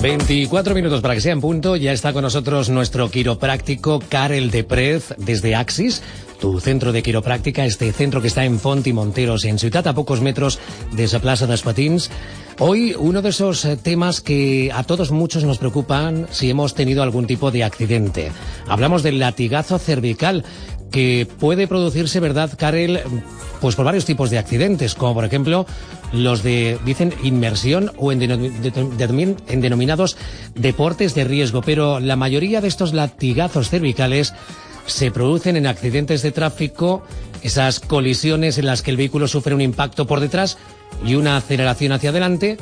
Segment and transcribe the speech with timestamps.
[0.00, 1.74] 24 minutos para que sea en punto.
[1.74, 6.02] Ya está con nosotros nuestro quiropráctico Karel Deprez desde Axis,
[6.40, 9.94] tu centro de quiropráctica, este centro que está en Font y Monteros, en Ciudad, a
[9.94, 10.60] pocos metros
[10.92, 12.10] de esa Plaza de Patins.
[12.60, 17.02] Hoy uno de esos eh, temas que a todos muchos nos preocupan si hemos tenido
[17.02, 18.30] algún tipo de accidente.
[18.68, 20.44] Hablamos del latigazo cervical
[20.90, 23.00] que puede producirse, ¿verdad, Karel?
[23.60, 25.66] Pues por varios tipos de accidentes, como por ejemplo
[26.12, 30.16] los de, dicen, inmersión o en, en denominados
[30.54, 31.62] deportes de riesgo.
[31.62, 34.32] Pero la mayoría de estos latigazos cervicales
[34.86, 37.02] se producen en accidentes de tráfico,
[37.42, 40.56] esas colisiones en las que el vehículo sufre un impacto por detrás
[41.04, 42.56] y una aceleración hacia adelante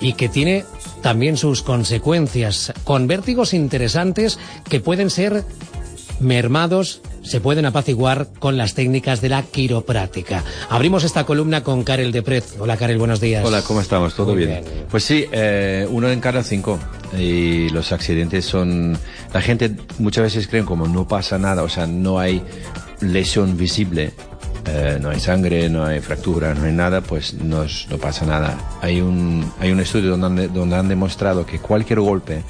[0.00, 0.64] y que tiene
[1.00, 5.44] también sus consecuencias con vértigos interesantes que pueden ser
[6.20, 10.44] mermados se pueden apaciguar con las técnicas de la quiropráctica.
[10.68, 12.56] Abrimos esta columna con Karel Deprez.
[12.58, 13.44] Hola Karel, buenos días.
[13.44, 14.14] Hola, ¿cómo estamos?
[14.14, 14.62] ¿Todo bien?
[14.90, 16.78] Pues sí, eh, uno en cada cinco.
[17.18, 18.98] Y los accidentes son...
[19.32, 22.42] La gente muchas veces creen como no pasa nada, o sea, no hay
[23.00, 24.12] lesión visible.
[24.66, 28.56] Eh, no hay sangre, no hay fractura, no hay nada, pues no, no pasa nada.
[28.80, 32.42] Hay un, hay un estudio donde, donde han demostrado que cualquier golpe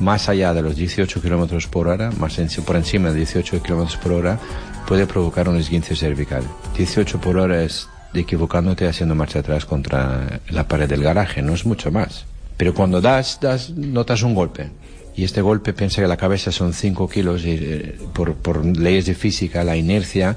[0.00, 4.12] más allá de los 18 kilómetros por hora, más por encima de 18 kilómetros por
[4.12, 4.38] hora,
[4.86, 6.42] puede provocar un esguince cervical.
[6.76, 11.64] 18 por hora es equivocándote haciendo marcha atrás contra la pared del garaje, no es
[11.64, 12.24] mucho más.
[12.56, 14.70] Pero cuando das, das, notas un golpe.
[15.16, 19.06] Y este golpe piensa que la cabeza son 5 kilos y eh, por, por leyes
[19.06, 20.36] de física, la inercia,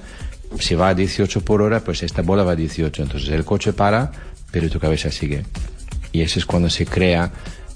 [0.60, 3.04] si va a 18 por hora, pues esta bola va a 18.
[3.04, 4.12] Entonces el coche para,
[4.52, 5.44] pero tu cabeza sigue.
[6.12, 7.32] Y eso es cuando se crea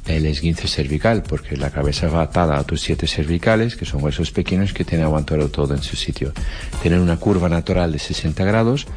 [0.08, 4.32] el esguince cervical, porque la cabeza va atada a tus siete cervicales, que son huesos
[4.32, 6.34] pequeños que tienen aguantado todo en su sitio.
[6.82, 8.88] Tienen una curva natural de 60 grados,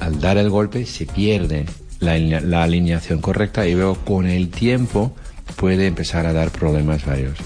[0.00, 1.66] al dar el golpe se pierde
[2.00, 5.14] la, alineación correcta y luego con el tiempo
[5.56, 7.38] puede empezar a dar problemas varios.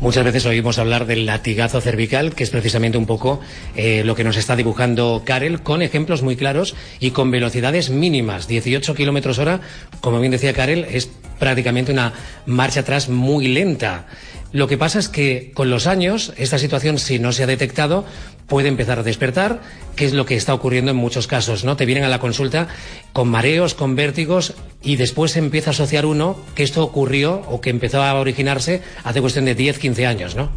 [0.00, 3.40] Muchas veces oímos hablar del latigazo cervical, que es precisamente un poco
[3.74, 8.46] eh, lo que nos está dibujando Karel, con ejemplos muy claros y con velocidades mínimas.
[8.46, 9.60] 18 kilómetros hora,
[10.00, 12.12] como bien decía Karel, es prácticamente una
[12.46, 14.06] marcha atrás muy lenta.
[14.50, 18.06] Lo que pasa es que con los años, esta situación, si no se ha detectado,
[18.46, 19.60] puede empezar a despertar,
[19.94, 21.76] que es lo que está ocurriendo en muchos casos, ¿no?
[21.76, 22.68] Te vienen a la consulta
[23.12, 27.60] con mareos, con vértigos, y después se empieza a asociar uno que esto ocurrió o
[27.60, 30.50] que empezó a originarse hace cuestión de 10, 15 años, ¿no?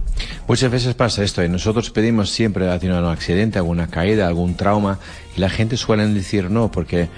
[0.47, 4.99] Muchas veces pasa esto, y nosotros pedimos siempre a un accidente, alguna caída, algún trauma,
[5.35, 7.09] y la gente suele decir no, porque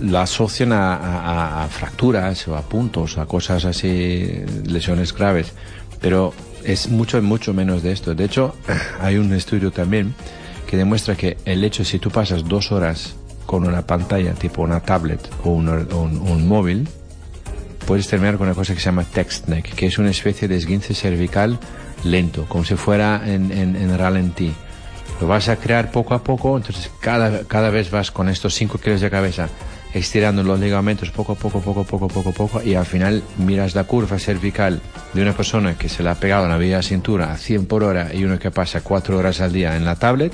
[0.00, 5.52] la asocian a, fracturas o a puntos, a cosas así, lesiones graves,
[6.00, 8.14] pero es mucho, mucho menos de esto.
[8.14, 8.54] De hecho,
[9.00, 10.14] hay un estudio también
[10.66, 13.14] que demuestra que el hecho, si tú pasas dos horas
[13.46, 16.88] con una pantalla tipo una tablet o un, móvil,
[17.86, 20.56] puedes terminar con una cosa que se llama text neck, que es una especie de
[20.56, 21.58] esguince cervical
[22.04, 24.54] lento, como si fuera en, en, en ralentí
[25.20, 28.78] lo vas a crear poco a poco, entonces cada, cada vez vas con estos 5
[28.78, 29.48] kilos de cabeza
[29.92, 33.22] estirando los ligamentos poco a poco, poco a poco, poco a poco, y al final
[33.38, 34.80] miras la curva cervical
[35.12, 37.66] de una persona que se le ha pegado en la vía de cintura a 100
[37.66, 40.32] por hora y uno que pasa 4 horas al día en la tablet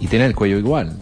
[0.00, 0.96] y tiene el cuello igual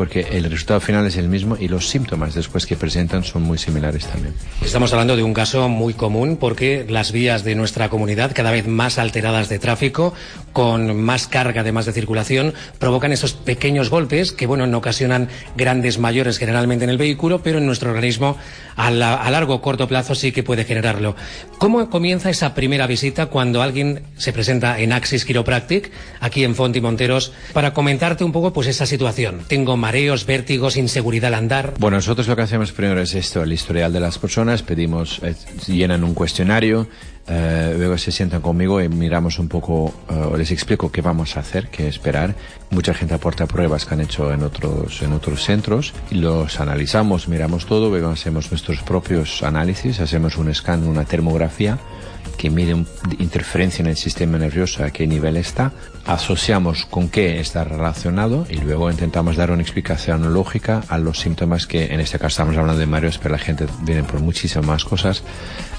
[0.00, 3.58] porque el resultado final es el mismo y los síntomas después que presentan son muy
[3.58, 4.32] similares también.
[4.64, 8.66] Estamos hablando de un caso muy común porque las vías de nuestra comunidad, cada vez
[8.66, 10.14] más alteradas de tráfico,
[10.54, 15.98] con más carga además de circulación, provocan esos pequeños golpes que, bueno, no ocasionan grandes
[15.98, 18.38] mayores generalmente en el vehículo, pero en nuestro organismo
[18.76, 21.14] a, largo o corto plazo sí que puede generarlo.
[21.58, 26.80] ¿Cómo comienza esa primera visita cuando alguien se presenta en Axis Chiropractic, aquí en Fonti
[26.80, 29.42] Monteros, para comentarte un poco pues esa situación?
[29.46, 31.74] Tengo mareos, vértigos, inseguridad al andar.
[31.80, 35.34] Bueno, nosotros lo que hacemos primero es esto, el historial de las personas, pedimos, eh,
[35.66, 36.86] llenan un cuestionario,
[37.32, 41.40] Eh, luego se sientan conmigo y miramos un poco, eh, les explico qué vamos a
[41.40, 42.34] hacer, qué esperar.
[42.70, 47.28] Mucha gente aporta pruebas que han hecho en otros, en otros centros y los analizamos,
[47.28, 51.78] miramos todo, luego hacemos nuestros propios análisis, hacemos un scan, una termografía
[52.36, 52.84] que mide
[53.18, 55.72] interferencia en el sistema nervioso, a qué nivel está,
[56.06, 61.66] asociamos con qué está relacionado y luego intentamos dar una explicación lógica a los síntomas
[61.66, 65.22] que en este caso estamos hablando de mareos, pero la gente viene por muchísimas cosas.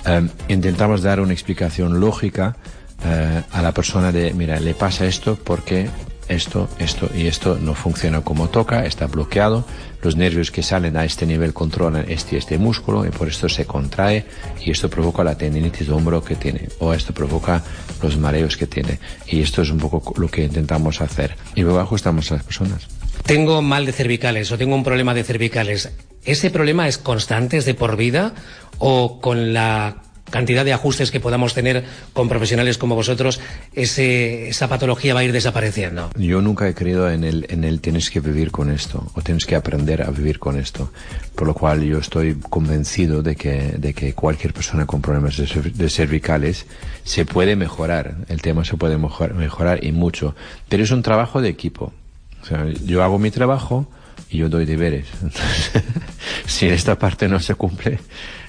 [0.06, 2.56] Eh, intentamos dar una explicación lógica
[3.04, 5.90] eh, a la persona de, mira, le pasa esto porque
[6.32, 9.66] esto, esto y esto no funciona como toca, está bloqueado,
[10.02, 13.66] los nervios que salen a este nivel controlan este este músculo y por esto se
[13.66, 14.26] contrae
[14.64, 17.64] y esto provoca la tendinitis de hombro que tiene o esto provoca
[18.02, 21.80] los mareos que tiene y esto es un poco lo que intentamos hacer y luego
[21.80, 22.88] ajustamos a las personas.
[23.26, 25.92] Tengo mal de cervicales o tengo un problema de cervicales.
[26.24, 28.34] ¿Ese problema es constante, es de por vida
[28.80, 31.84] o con la cantidad de ajustes que podamos tener
[32.14, 33.40] con profesionales como vosotros,
[33.74, 36.10] ese, esa patología va a ir desapareciendo.
[36.18, 39.46] Yo nunca he creído en el, en el tienes que vivir con esto o tienes
[39.46, 40.92] que aprender a vivir con esto.
[41.36, 45.90] Por lo cual yo estoy convencido de que, de que cualquier persona con problemas de,
[45.90, 46.66] cervicales
[47.04, 48.16] se puede mejorar.
[48.28, 50.36] El tema se puede mejorar y mucho.
[50.70, 51.94] Pero es un trabajo de equipo.
[52.42, 53.88] O sea, yo hago mi trabajo
[54.30, 55.08] y yo doy deberes.
[56.46, 58.00] si esta parte no se cumple,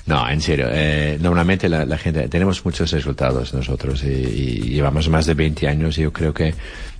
[0.07, 0.67] no, en serio.
[0.71, 6.03] Eh, normalmente la, gente, tenemos muchos resultados nosotros y, llevamos más de 20 años y
[6.03, 6.55] yo creo que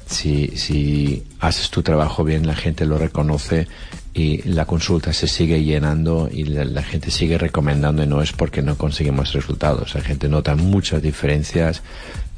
[0.07, 3.67] si, si haces tu trabajo bien, la gente lo reconoce
[4.15, 8.63] y la consulta se sigue llenando y la, gente sigue recomendando y no es porque
[8.63, 9.95] no conseguimos resultados.
[9.95, 11.83] La gente nota muchas diferencias,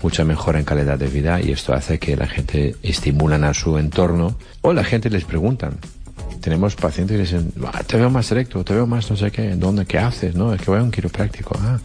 [0.02, 3.76] mucha mejora en calidad de vida y esto hace que la gente estimulan a su
[3.76, 5.78] entorno o la gente les preguntan
[6.44, 7.52] tenemos pacientes que dicen,
[7.86, 10.34] te veo más recto, te veo más no sé qué, ¿dónde, qué haces?
[10.34, 11.58] No, es que voy a un quiropráctico.
[11.58, 11.78] Ah.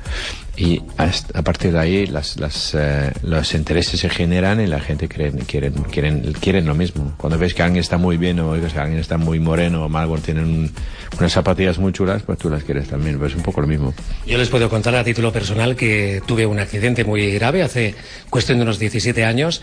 [0.57, 5.07] Y a, partir de ahí las, las, eh, los intereses se generan y la gente
[5.07, 7.13] quieren, quieren, quieren, quieren lo mismo.
[7.15, 10.09] Cuando ves que alguien está muy bien o que alguien está muy moreno o mal,
[10.21, 10.69] tienen
[11.17, 13.17] unas zapatillas muy chulas, pues tú las quieres también.
[13.17, 13.93] Pues es un poco lo mismo.
[14.27, 17.95] Yo les puedo contar a título personal que tuve un accidente muy grave hace
[18.29, 19.61] cuestión de unos 17 años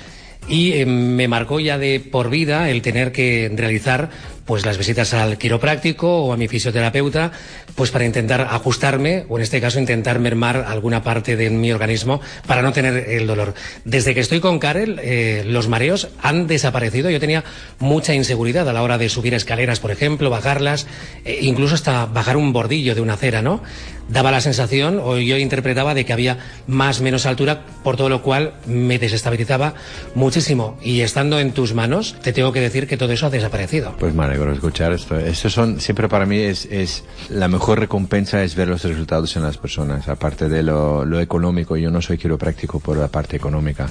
[0.49, 4.11] y eh, me marcó ya de por vida el tener que realizar
[4.47, 7.33] pues las visitas al quiropráctico o a mi fisioterapeuta,
[7.75, 12.21] pues para intentar ajustarme o en este caso intentar mermar alguna parte de mi organismo
[12.47, 13.55] para no tener el dolor.
[13.85, 17.11] Desde que estoy con Karel, eh, los mareos han desaparecido.
[17.11, 17.45] Yo tenía
[17.79, 20.87] mucha inseguridad a la hora de subir escaleras, por ejemplo, bajarlas,
[21.25, 23.63] eh, incluso hasta bajar un bordillo de una acera, ¿no?
[24.09, 26.39] Daba la sensación, o yo interpretaba, de que había
[26.69, 29.75] más menos altura, por todo lo cual me desestabilizaba
[30.15, 30.79] muchísimo.
[30.81, 33.97] Y estando en tus manos, te tengo que decir que todo eso ha desaparecido.
[33.99, 34.15] Pues
[34.53, 35.19] escuchar esto.
[35.19, 39.43] Esto son, siempre para mí es, es, la mejor recompensa es ver los resultados en
[39.43, 41.77] las personas, aparte de lo, lo económico.
[41.77, 43.89] Yo no soy quiropráctico por la parte económica.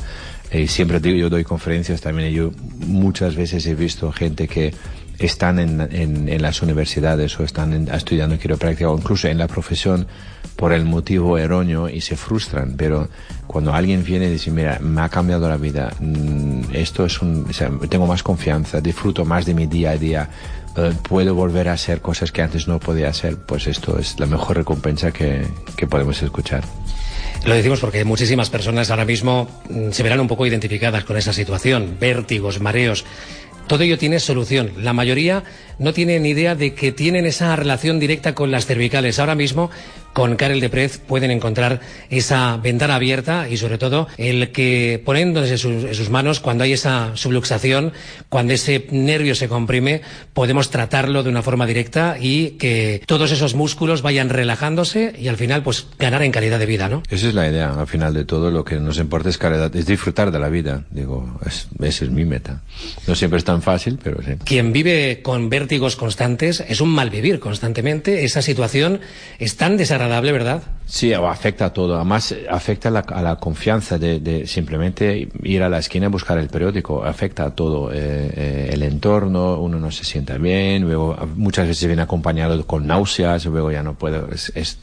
[0.51, 2.51] Y siempre digo, yo doy conferencias también y yo
[2.87, 4.73] muchas veces he visto gente que
[5.19, 10.07] están en, en, en las universidades o están estudiando quiropráctica o incluso en la profesión
[10.55, 13.09] por el motivo erróneo y se frustran, pero
[13.47, 17.47] cuando alguien viene y dice, mira, me ha cambiado la vida, mm, esto es un,
[17.89, 20.29] tengo más confianza, disfruto más de mi día a día,
[20.77, 24.25] eh, puedo volver a hacer cosas que antes no podía hacer, pues esto es la
[24.25, 25.45] mejor recompensa que,
[25.75, 26.63] que podemos escuchar.
[27.45, 31.33] Lo decimos porque muchísimas personas ahora mismo mm, se verán un poco identificadas con esa
[31.33, 33.05] situación, vértigos, mareos.
[33.67, 34.71] Todo ello tiene solución.
[34.77, 35.43] La mayoría
[35.79, 39.19] no tiene ni idea de que tienen esa relación directa con las cervicales.
[39.19, 39.69] Ahora mismo
[40.15, 45.51] con Karel de Prez pueden encontrar esa ventana abierta y sobre todo el que poniéndose
[45.51, 47.91] en sus, manos cuando hay esa subluxación,
[48.29, 50.03] cuando ese nervio se comprime,
[50.33, 55.35] podemos tratarlo de una forma directa y que todos esos músculos vayan relajándose y al
[55.35, 57.03] final pues ganar en calidad de vida, ¿no?
[57.09, 59.85] Esa es la idea, al final de todo lo que nos importa es calidad, es
[59.85, 62.61] disfrutar de la vida, digo, esa es mi meta.
[63.05, 64.33] No siempre es tan fácil, pero sí.
[64.43, 68.99] Quien vive con vértigos constantes es un mal vivir constantemente, esa situación
[69.39, 70.63] es tan desagradable ¿verdad?
[70.85, 71.95] Sí, afecta a todo.
[71.95, 77.03] Además, afecta a la, confianza de, simplemente ir a la esquina y buscar el periódico.
[77.03, 77.91] Afecta a todo.
[77.91, 82.85] Eh, eh, el entorno, uno no se sienta bien, luego muchas veces viene acompañado con
[82.85, 84.27] náuseas, luego ya no puedo,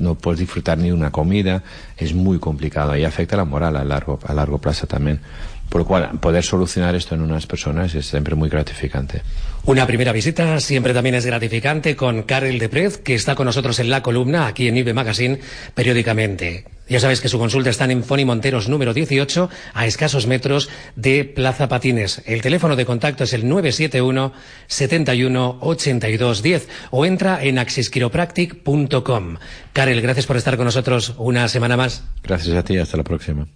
[0.01, 1.63] no puedes disfrutar ni una comida.
[1.97, 5.21] Es muy complicado y afecta a la moral a largo, a largo plazo también.
[5.73, 9.23] Por lo cual, poder solucionar esto en unas personas es siempre muy gratificante.
[9.65, 13.89] Una primera visita siempre también es gratificante con Karel Deprez, que está con nosotros en
[13.89, 15.39] la columna aquí en IBE Magazine
[15.75, 16.67] periódicamente.
[16.91, 21.25] Ya sabes que su consulta está en Foni Monteros número 18, a escasos metros de
[21.25, 22.21] Plaza Patines.
[22.27, 24.35] El teléfono de contacto es el 971
[24.67, 29.37] 71 82 10 o entra en axisquiropractic.com.
[29.73, 32.05] Karel, gracias por estar con nosotros una semana más.
[32.23, 33.47] Gracias a ti, hasta la próxima.